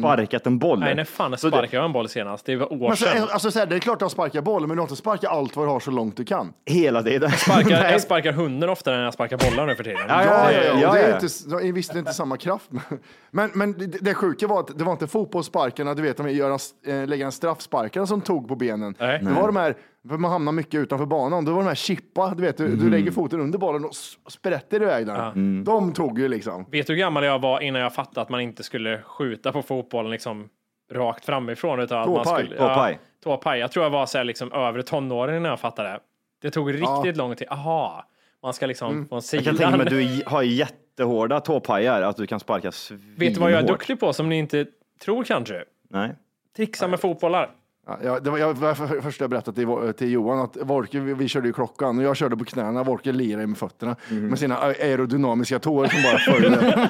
[0.00, 0.80] Sparkat en boll.
[0.80, 2.46] Nej, när fan Så sparkade jag en boll senast?
[2.46, 3.28] Det var år Men så, sedan.
[3.30, 5.56] alltså, så här, det är klart att sparka boll, men du har inte sparkat allt
[5.56, 6.52] vad du har så långt du kan.
[6.66, 7.30] Hela tiden.
[7.30, 7.92] Sparkar, Nej.
[7.92, 10.00] jag sparkar hunden oftare än jag sparkar bollar nu för tiden.
[10.08, 10.92] Ja, Ja, ja, ja.
[10.92, 12.70] det är inte, jag visste det är inte samma kraft.
[13.30, 16.50] Men, men det, det sjuka var att det var inte fotbollssparkarna, du vet, de gör
[16.50, 16.58] en,
[17.00, 18.94] eh, lägga en straffsparkare som tog på benen.
[18.98, 19.18] Nej.
[19.22, 19.76] Det var de här,
[20.08, 22.78] för man hamnar mycket utanför banan, det var de här chippa, du vet, du, Mm.
[22.78, 23.94] du lägger foten under bollen och
[24.32, 25.64] sprätter iväg den.
[25.64, 26.66] De tog ju liksom.
[26.70, 29.62] Vet du hur gammal jag var innan jag fattade att man inte skulle skjuta på
[29.62, 30.48] fotbollen liksom
[30.92, 31.80] rakt framifrån?
[31.80, 32.44] Utan att man Tåpaj.
[32.44, 32.92] skulle, Tåpaj.
[32.92, 33.60] Ja, tåpaj.
[33.60, 36.00] Jag tror jag var så här, liksom övre tonåren när jag fattade det.
[36.42, 37.48] Det tog riktigt lång tid.
[37.50, 38.04] Aha,
[38.42, 39.08] man ska liksom Mm.
[39.08, 40.08] från Jag kan tänka mig sidan.
[40.10, 42.70] att du har jättehårda tåpajar, att du kan sparka
[43.16, 43.78] Vet du vad jag är svinhårt.
[43.78, 44.66] duktig på som ni inte
[45.04, 45.64] tror kanske?
[45.90, 46.14] Nej.
[46.56, 47.50] Trixa med fotbollar.
[47.88, 51.00] Ja, jag, det var jag, var för, först jag berättade till, till Johan att Wolke,
[51.00, 54.38] vi, vi körde ju klockan och jag körde på knäna, Wolke lirade med fötterna med
[54.38, 56.88] sina aerodynamiska tår som bara följde.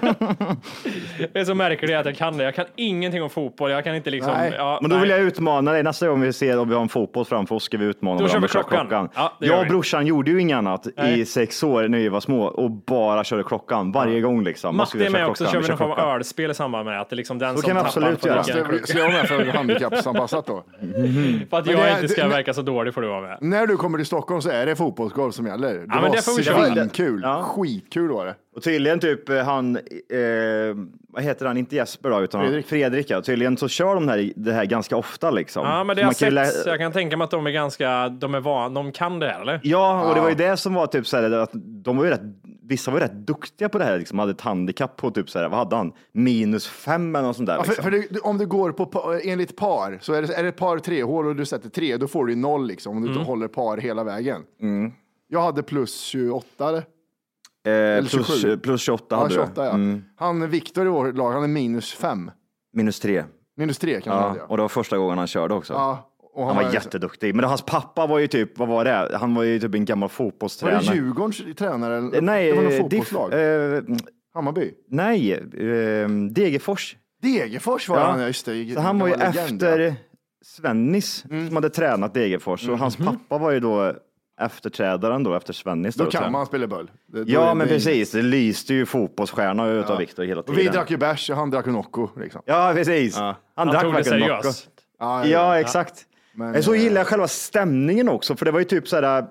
[1.32, 2.44] Det är så märkligt att jag kan det.
[2.44, 3.70] Jag kan ingenting om fotboll.
[3.70, 4.32] Jag kan inte liksom...
[4.32, 4.52] Nej.
[4.56, 5.00] Ja, Men då nej.
[5.02, 5.82] vill jag utmana dig.
[5.82, 8.26] Nästa gång vi ser om vi har en fotboll framför oss ska vi utmana Då
[8.28, 9.08] kör varandra vi köra klockan.
[9.14, 9.68] Ja, det jag och vi.
[9.68, 11.20] brorsan gjorde ju inget annat Nej.
[11.20, 14.76] i sex år när vi var små och bara körde klockan varje gång liksom.
[14.76, 15.52] Matte är med också, klockan?
[15.52, 16.14] kör vi någon form av klockan.
[16.14, 18.20] ölspel i samband med att det är liksom den Så som kan vi tappar absolut
[18.20, 18.68] får göra.
[18.68, 20.64] dricka en Ska jag vara med för handikappsanpassat då?
[21.50, 23.38] För att jag det- inte ska verka så dålig får du vara med.
[23.40, 25.74] När du kommer till Stockholm så är det fotbollsgolf som gäller.
[25.74, 27.20] Det men var det svinkul.
[27.22, 27.42] Ja.
[27.42, 28.34] Skitkul var det.
[28.56, 29.82] Och tydligen typ eh, han, eh,
[31.08, 32.66] vad heter han, inte Jesper då, utan Fredrik.
[32.66, 33.10] Fredrik.
[33.10, 33.22] ja.
[33.22, 35.66] Tydligen så kör de här, det här ganska ofta liksom.
[35.66, 36.66] Ja, men det har man ju sett.
[36.66, 39.40] Jag kan tänka mig att de är ganska, de är van, de kan det här
[39.40, 39.60] eller?
[39.62, 42.10] Ja, och det var ju det som var typ så här, att de var ju
[42.10, 42.20] rätt,
[42.68, 45.48] vissa var rätt duktiga på det här, liksom, hade ett handikapp på typ så här,
[45.48, 47.56] vad hade han, minus fem eller något sånt där.
[47.56, 47.84] Ja, för, liksom.
[47.84, 50.78] för det, om det går på, enligt par, så är det, är det ett par
[50.78, 53.22] tre hål och du sätter tre, då får du ju noll liksom, om du Mm.
[53.24, 54.42] håller par hela vägen.
[54.62, 54.92] Mm.
[55.28, 56.78] Jag hade plus 28, eller?
[57.98, 58.56] eh, plus, 27.
[58.58, 59.68] plus 28 Ja, hade 28 du.
[59.68, 59.74] ja.
[59.74, 60.04] Mm.
[60.16, 62.30] Han Viktor i vårt lag, han är minus fem.
[62.72, 63.24] Minus tre.
[63.56, 64.44] Minus tre kan man Ja, säga.
[64.44, 65.72] och det var första gången han körde också.
[65.72, 69.16] Ja, och Han var jätteduktig, men hans pappa var ju typ, vad var det?
[69.20, 70.82] Han var ju typ en gammal Var fotbollstränare.
[70.88, 71.96] det Djurgårdens tränare?
[71.98, 72.16] Eller?
[72.16, 73.32] Eh, Nej, det var något eh, fotbollslag.
[73.32, 73.96] diff- eh,
[74.34, 74.70] Hammarby.
[74.90, 76.96] nej, eh, Degerfors.
[77.22, 78.04] Degerfors var Ja.
[78.04, 78.74] han, ja, just det.
[78.74, 79.84] Så han var ju Gammal legend, efter ja.
[79.86, 79.94] Mm.
[80.44, 83.92] Svennis som hade tränat Degerfors och hans pappa var ju då
[84.40, 85.94] efterträdaren då efter Svennis.
[85.94, 86.90] Då så kan man spela boll.
[87.06, 88.10] Det- då Ja, men det- precis.
[88.10, 90.60] Det lyste ju fotbollsstjärna ut av Viktor hela Och tiden.
[90.64, 92.08] vi drack ju bärs och han drack Nocco.
[92.16, 92.42] Liksom.
[92.44, 93.16] Ja, precis.
[93.16, 93.22] Ja.
[93.22, 94.42] Han, Han drack verkligen Nocco.
[94.42, 94.68] seriöst.
[94.98, 96.04] Ja, Ja, exakt.
[96.38, 98.96] Men, Men så eh, gillar jag själva stämningen också, för det var ju typ så
[98.96, 99.24] här.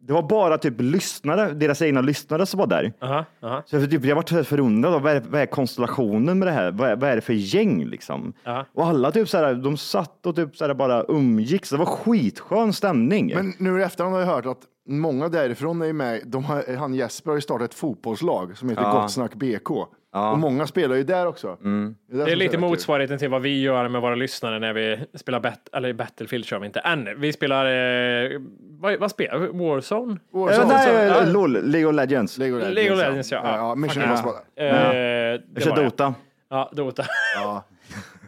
[0.00, 2.92] Det var bara typ lyssnare, deras egna lyssnare som var där.
[3.00, 3.62] Aha, aha.
[3.66, 6.70] Så jag, typ, jag var förundrad av vad är, vad är konstellationen med det här?
[6.70, 8.32] Vad är, vad är det för gäng liksom?
[8.44, 8.66] Ja.
[8.74, 11.70] Och alla typ så här, de satt och typ så här bara umgicks.
[11.70, 13.34] Det var skitskön stämning.
[13.34, 16.20] Men nu i efterhand har jag hört att många därifrån är ju med.
[16.26, 18.92] De har, han Jesper har ju startat ett fotbollslag som heter Ja.
[18.92, 19.70] Gott Snack BK.
[19.70, 21.56] Och många spelar ju där också.
[21.64, 21.94] Mm.
[22.10, 22.60] Det är lite så jävla kul.
[22.60, 26.58] motsvarigheten till vad vi gör med våra lyssnare när vi spelar bet eller Battlefield kör
[26.58, 27.20] vi inte än.
[27.20, 29.46] Vi spelar, eh, vad, vad spelar vi?
[29.46, 30.12] Warzone?
[30.12, 31.24] Eh, så- nej, ja.
[31.26, 32.38] LOL, League of Legends.
[32.38, 33.40] Lego Legends, League of Legends, ja.
[33.44, 33.56] ja.
[33.56, 34.32] ja Mission Impossible.
[34.56, 35.82] Eh, Jag det kör det.
[35.84, 36.14] Dota.
[36.50, 37.04] Ja, Dota.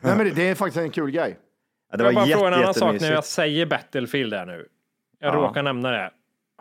[0.01, 1.39] Nej, men det, det är faktiskt en kul grej.
[1.91, 4.47] Ja, det Jag var bara jätte, fråga en annan sak när jag säger Battlefield där
[4.47, 4.67] nu.
[5.21, 5.39] Jag Ja.
[5.39, 6.11] råkar nämna det.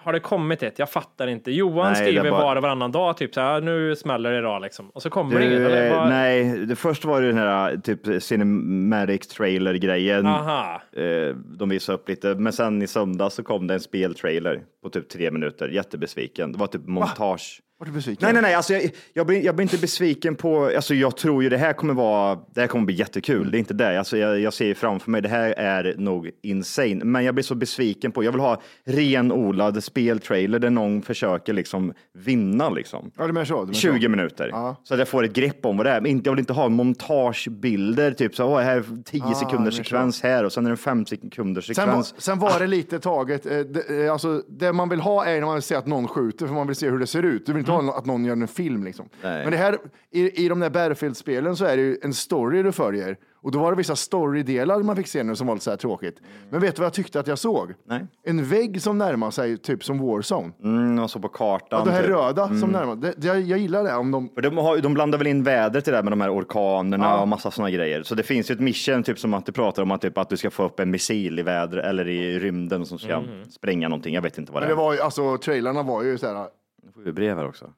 [0.02, 0.80] Har det kommit ett?
[0.80, 1.52] Jag fattar inte.
[1.52, 4.62] Johan Nej, skriver bara- var och varannan dag, typ så här, nu smäller det idag
[4.62, 4.90] liksom.
[4.90, 5.60] Och så kommer det inget.
[5.60, 5.90] Eller?
[5.98, 10.26] Vad- nej, det första var det den här typ cinematic trailer grejen.
[10.26, 10.82] Aha.
[10.98, 14.90] Eh, de visade upp lite, men sen i söndag så kom det en speltrailer på
[14.90, 15.68] typ tre minuter.
[15.70, 16.52] Jättebesviken.
[16.52, 17.60] Det var typ montage.
[17.80, 18.26] Var du besviken?
[18.26, 21.44] Nej, nej, nej, alltså jag, jag, blir, jag blir inte besviken på, alltså jag tror
[21.44, 23.52] ju det här kommer vara, det här kommer bli jättekul.
[23.52, 26.96] Det är inte det, alltså jag, jag ser framför mig, det här är nog insane.
[27.06, 31.94] Men jag blir så besviken på, jag vill ha renodlad speltrailer där någon försöker liksom
[32.14, 33.12] vinna liksom.
[33.18, 33.54] Ja, du menar så?
[33.54, 34.10] Du menar 20 så.
[34.10, 34.50] minuter.
[34.52, 34.82] Ja.
[34.84, 36.02] Så att jag får ett grepp om vad det är.
[36.02, 39.76] Men inte, jag vill inte ha montagebilder, typ så här, här är 10 Ah, sekunders
[39.78, 42.16] sekvens här och sen är det en 5 sekunders Sen sekvens.
[42.18, 45.46] sen var det lite taget, eh, det, eh, alltså, det man vill ha är när
[45.46, 47.46] man vill se att någon skjuter, för man vill se hur det ser ut.
[47.46, 49.10] Du vill inte ha att någon gör en film liksom.
[49.24, 49.44] Nej.
[49.44, 49.78] Men det här,
[50.12, 53.18] i, i de där Battlefield-spelen så är det ju en story du följer.
[53.42, 55.78] Och då var det vissa storydelar man fick se nu som var lite så här
[55.78, 56.18] tråkigt.
[56.50, 57.74] Men vet du vad jag tyckte att jag såg?
[57.88, 58.06] Nej.
[58.24, 60.52] En vägg som närmar sig, typ som Warzone.
[60.64, 61.80] Mm, och så på kartan.
[61.82, 62.10] Och det här typ.
[62.10, 63.96] röda som närmar det, det, jag, jag gillar det.
[63.96, 66.22] Om de, För de, har, de blandar väl in väder till det här med de
[66.22, 67.22] här orkanerna Ja.
[67.22, 68.04] och massa sådana grejer.
[68.04, 70.30] Så det finns ju ett mission, typ som att du pratar om att, typ, att
[70.30, 74.16] du ska få upp en missil i väder eller i rymden som ska spränga någonting.
[74.16, 74.86] Jag vet inte vad det, men det är.
[74.86, 76.48] var ju, alltså trailarna var ju så här.
[76.88, 77.74] Nu får vi brev här också.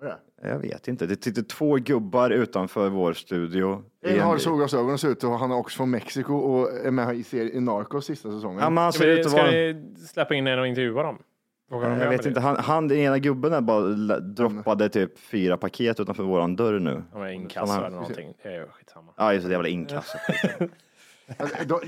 [0.00, 0.48] Vad är det?
[0.48, 1.06] Jag vet inte.
[1.06, 3.82] Det sitter två gubbar utanför vår studio.
[4.02, 7.16] En har solglasögon och ser ut och han är också från Mexiko och är med
[7.16, 8.58] i, serien, i Narcos sista säsongen.
[8.58, 9.50] Ja, men han ser ut att ska vara...
[9.50, 11.18] vi släppa in en och intervjua dem?
[11.68, 15.18] Fråga dem Jag vet inte, han, han den ena gubben där bara la- droppade typ
[15.18, 17.02] fyra paket utanför våran dörr nu.
[17.12, 18.34] Om det är inkasso eller någonting.
[18.42, 19.12] Det är skitsamma.
[19.16, 20.18] Ja, just det, jävla inkasso.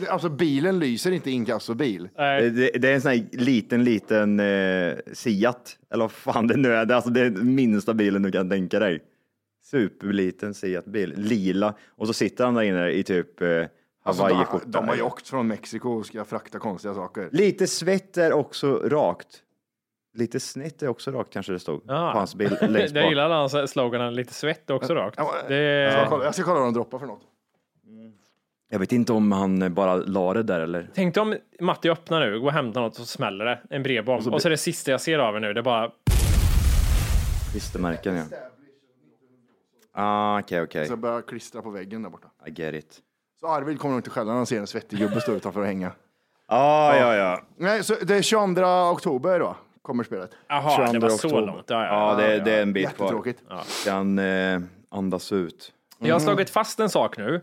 [0.09, 2.09] Alltså bilen lyser inte inkassobil.
[2.19, 5.79] Nej, Det, det är en sån här liten, liten eh, Seat.
[5.93, 6.85] Eller vad fan det nu är.
[6.87, 9.01] Det är, alltså, det är den minsta bilen du kan tänka dig.
[9.65, 11.15] Superliten Seat-bil.
[11.17, 11.75] Lila.
[11.97, 13.65] Och så sitter han där inne i typ eh,
[14.03, 17.29] Alltså, de, de har ju åkt från Mexiko och ska frakta konstiga saker.
[17.33, 19.43] Lite svett är också rakt.
[20.15, 22.11] Lite snett är också rakt kanske det stod Ja.
[22.13, 23.11] på hans bil längst jag bak.
[23.11, 25.15] gillar hans slogan, lite svett också rakt.
[25.19, 26.07] Ja, Det Jag ska är...
[26.07, 27.23] kolla, jag ska kolla vad de droppar för något.
[28.73, 30.89] Jag vet inte om han bara la det där eller.
[30.95, 33.61] Tänk dig om Matti öppnar nu, går och hämtar något och så smäller det.
[33.71, 34.35] En brevbomb.
[34.35, 35.53] Och så, är det sista jag ser av er nu.
[35.53, 35.91] Det är bara...
[37.53, 38.25] Klistermärken ja.
[39.93, 40.87] Ah, okej, okej.
[40.87, 42.29] Så jag börjar klistra på väggen där borta.
[42.47, 42.99] I get it.
[43.41, 45.67] Så Arvid kommer nog inte skälla när han ser en svettig gubbe stå utanför och
[45.67, 45.93] hänga.
[46.47, 47.41] Ah, ja, ja.
[47.57, 50.31] Nej, så det är 22 oktober då, kommer spelet.
[50.49, 51.47] Jaha, det 22 var så oktober.
[51.47, 51.65] långt.
[51.67, 53.07] Ja, Ja, det, det är en bit kvar.
[53.07, 53.43] Jättetråkigt.
[53.85, 55.73] Kan eh, andas ut.
[55.99, 57.41] Jag har slagit fast en sak nu.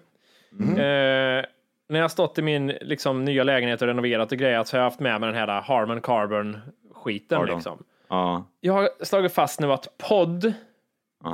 [0.59, 0.69] Mm.
[0.71, 1.45] Eh,
[1.89, 4.79] när jag har stått i min liksom, nya lägenhet och renoverat och grejat så har
[4.79, 6.57] jag haft med mig den här Harman Carbon
[6.93, 7.45] skiten.
[7.45, 7.83] Liksom.
[8.09, 8.45] Ja.
[8.61, 10.53] Jag har slagit fast nu att podd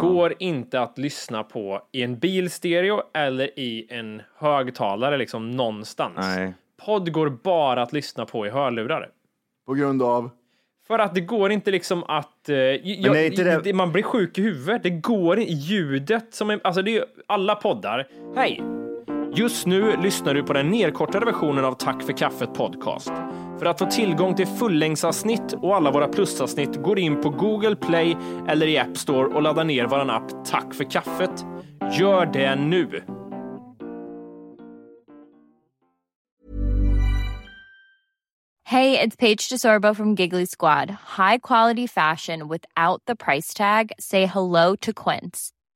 [0.02, 6.16] går inte att lyssna på i en bilstereo eller i en högtalare liksom någonstans.
[6.18, 6.54] Nej.
[6.86, 9.10] Podd går bara att lyssna på i hörlurar.
[9.66, 10.30] På grund av...
[10.88, 12.50] För att det går inte liksom att...
[12.50, 14.84] Eh, jag, inte det- det- Man blir sjuk i huvudet.
[14.84, 15.54] Det går inte.
[15.54, 16.60] Ljudet som är...
[16.64, 18.08] Alltså det är ju alla poddar.
[18.36, 18.62] Hej!
[19.36, 23.12] Just nu lyssnar du på den nedkortade versionen av Tack för kaffet podcast.
[23.60, 28.18] För att få tillgång till fullängdsavsnitt och alla våra plusavsnitt går in på Google Play
[28.48, 31.46] eller i App Store och laddar ner vår app Tack för kaffet.
[32.00, 33.04] Gör det nu!
[38.66, 40.90] Hej, det är Paige DeSorbo från Giggly Squad.
[40.90, 43.92] High quality fashion without the price tag.
[44.00, 45.50] Say hello to Quince.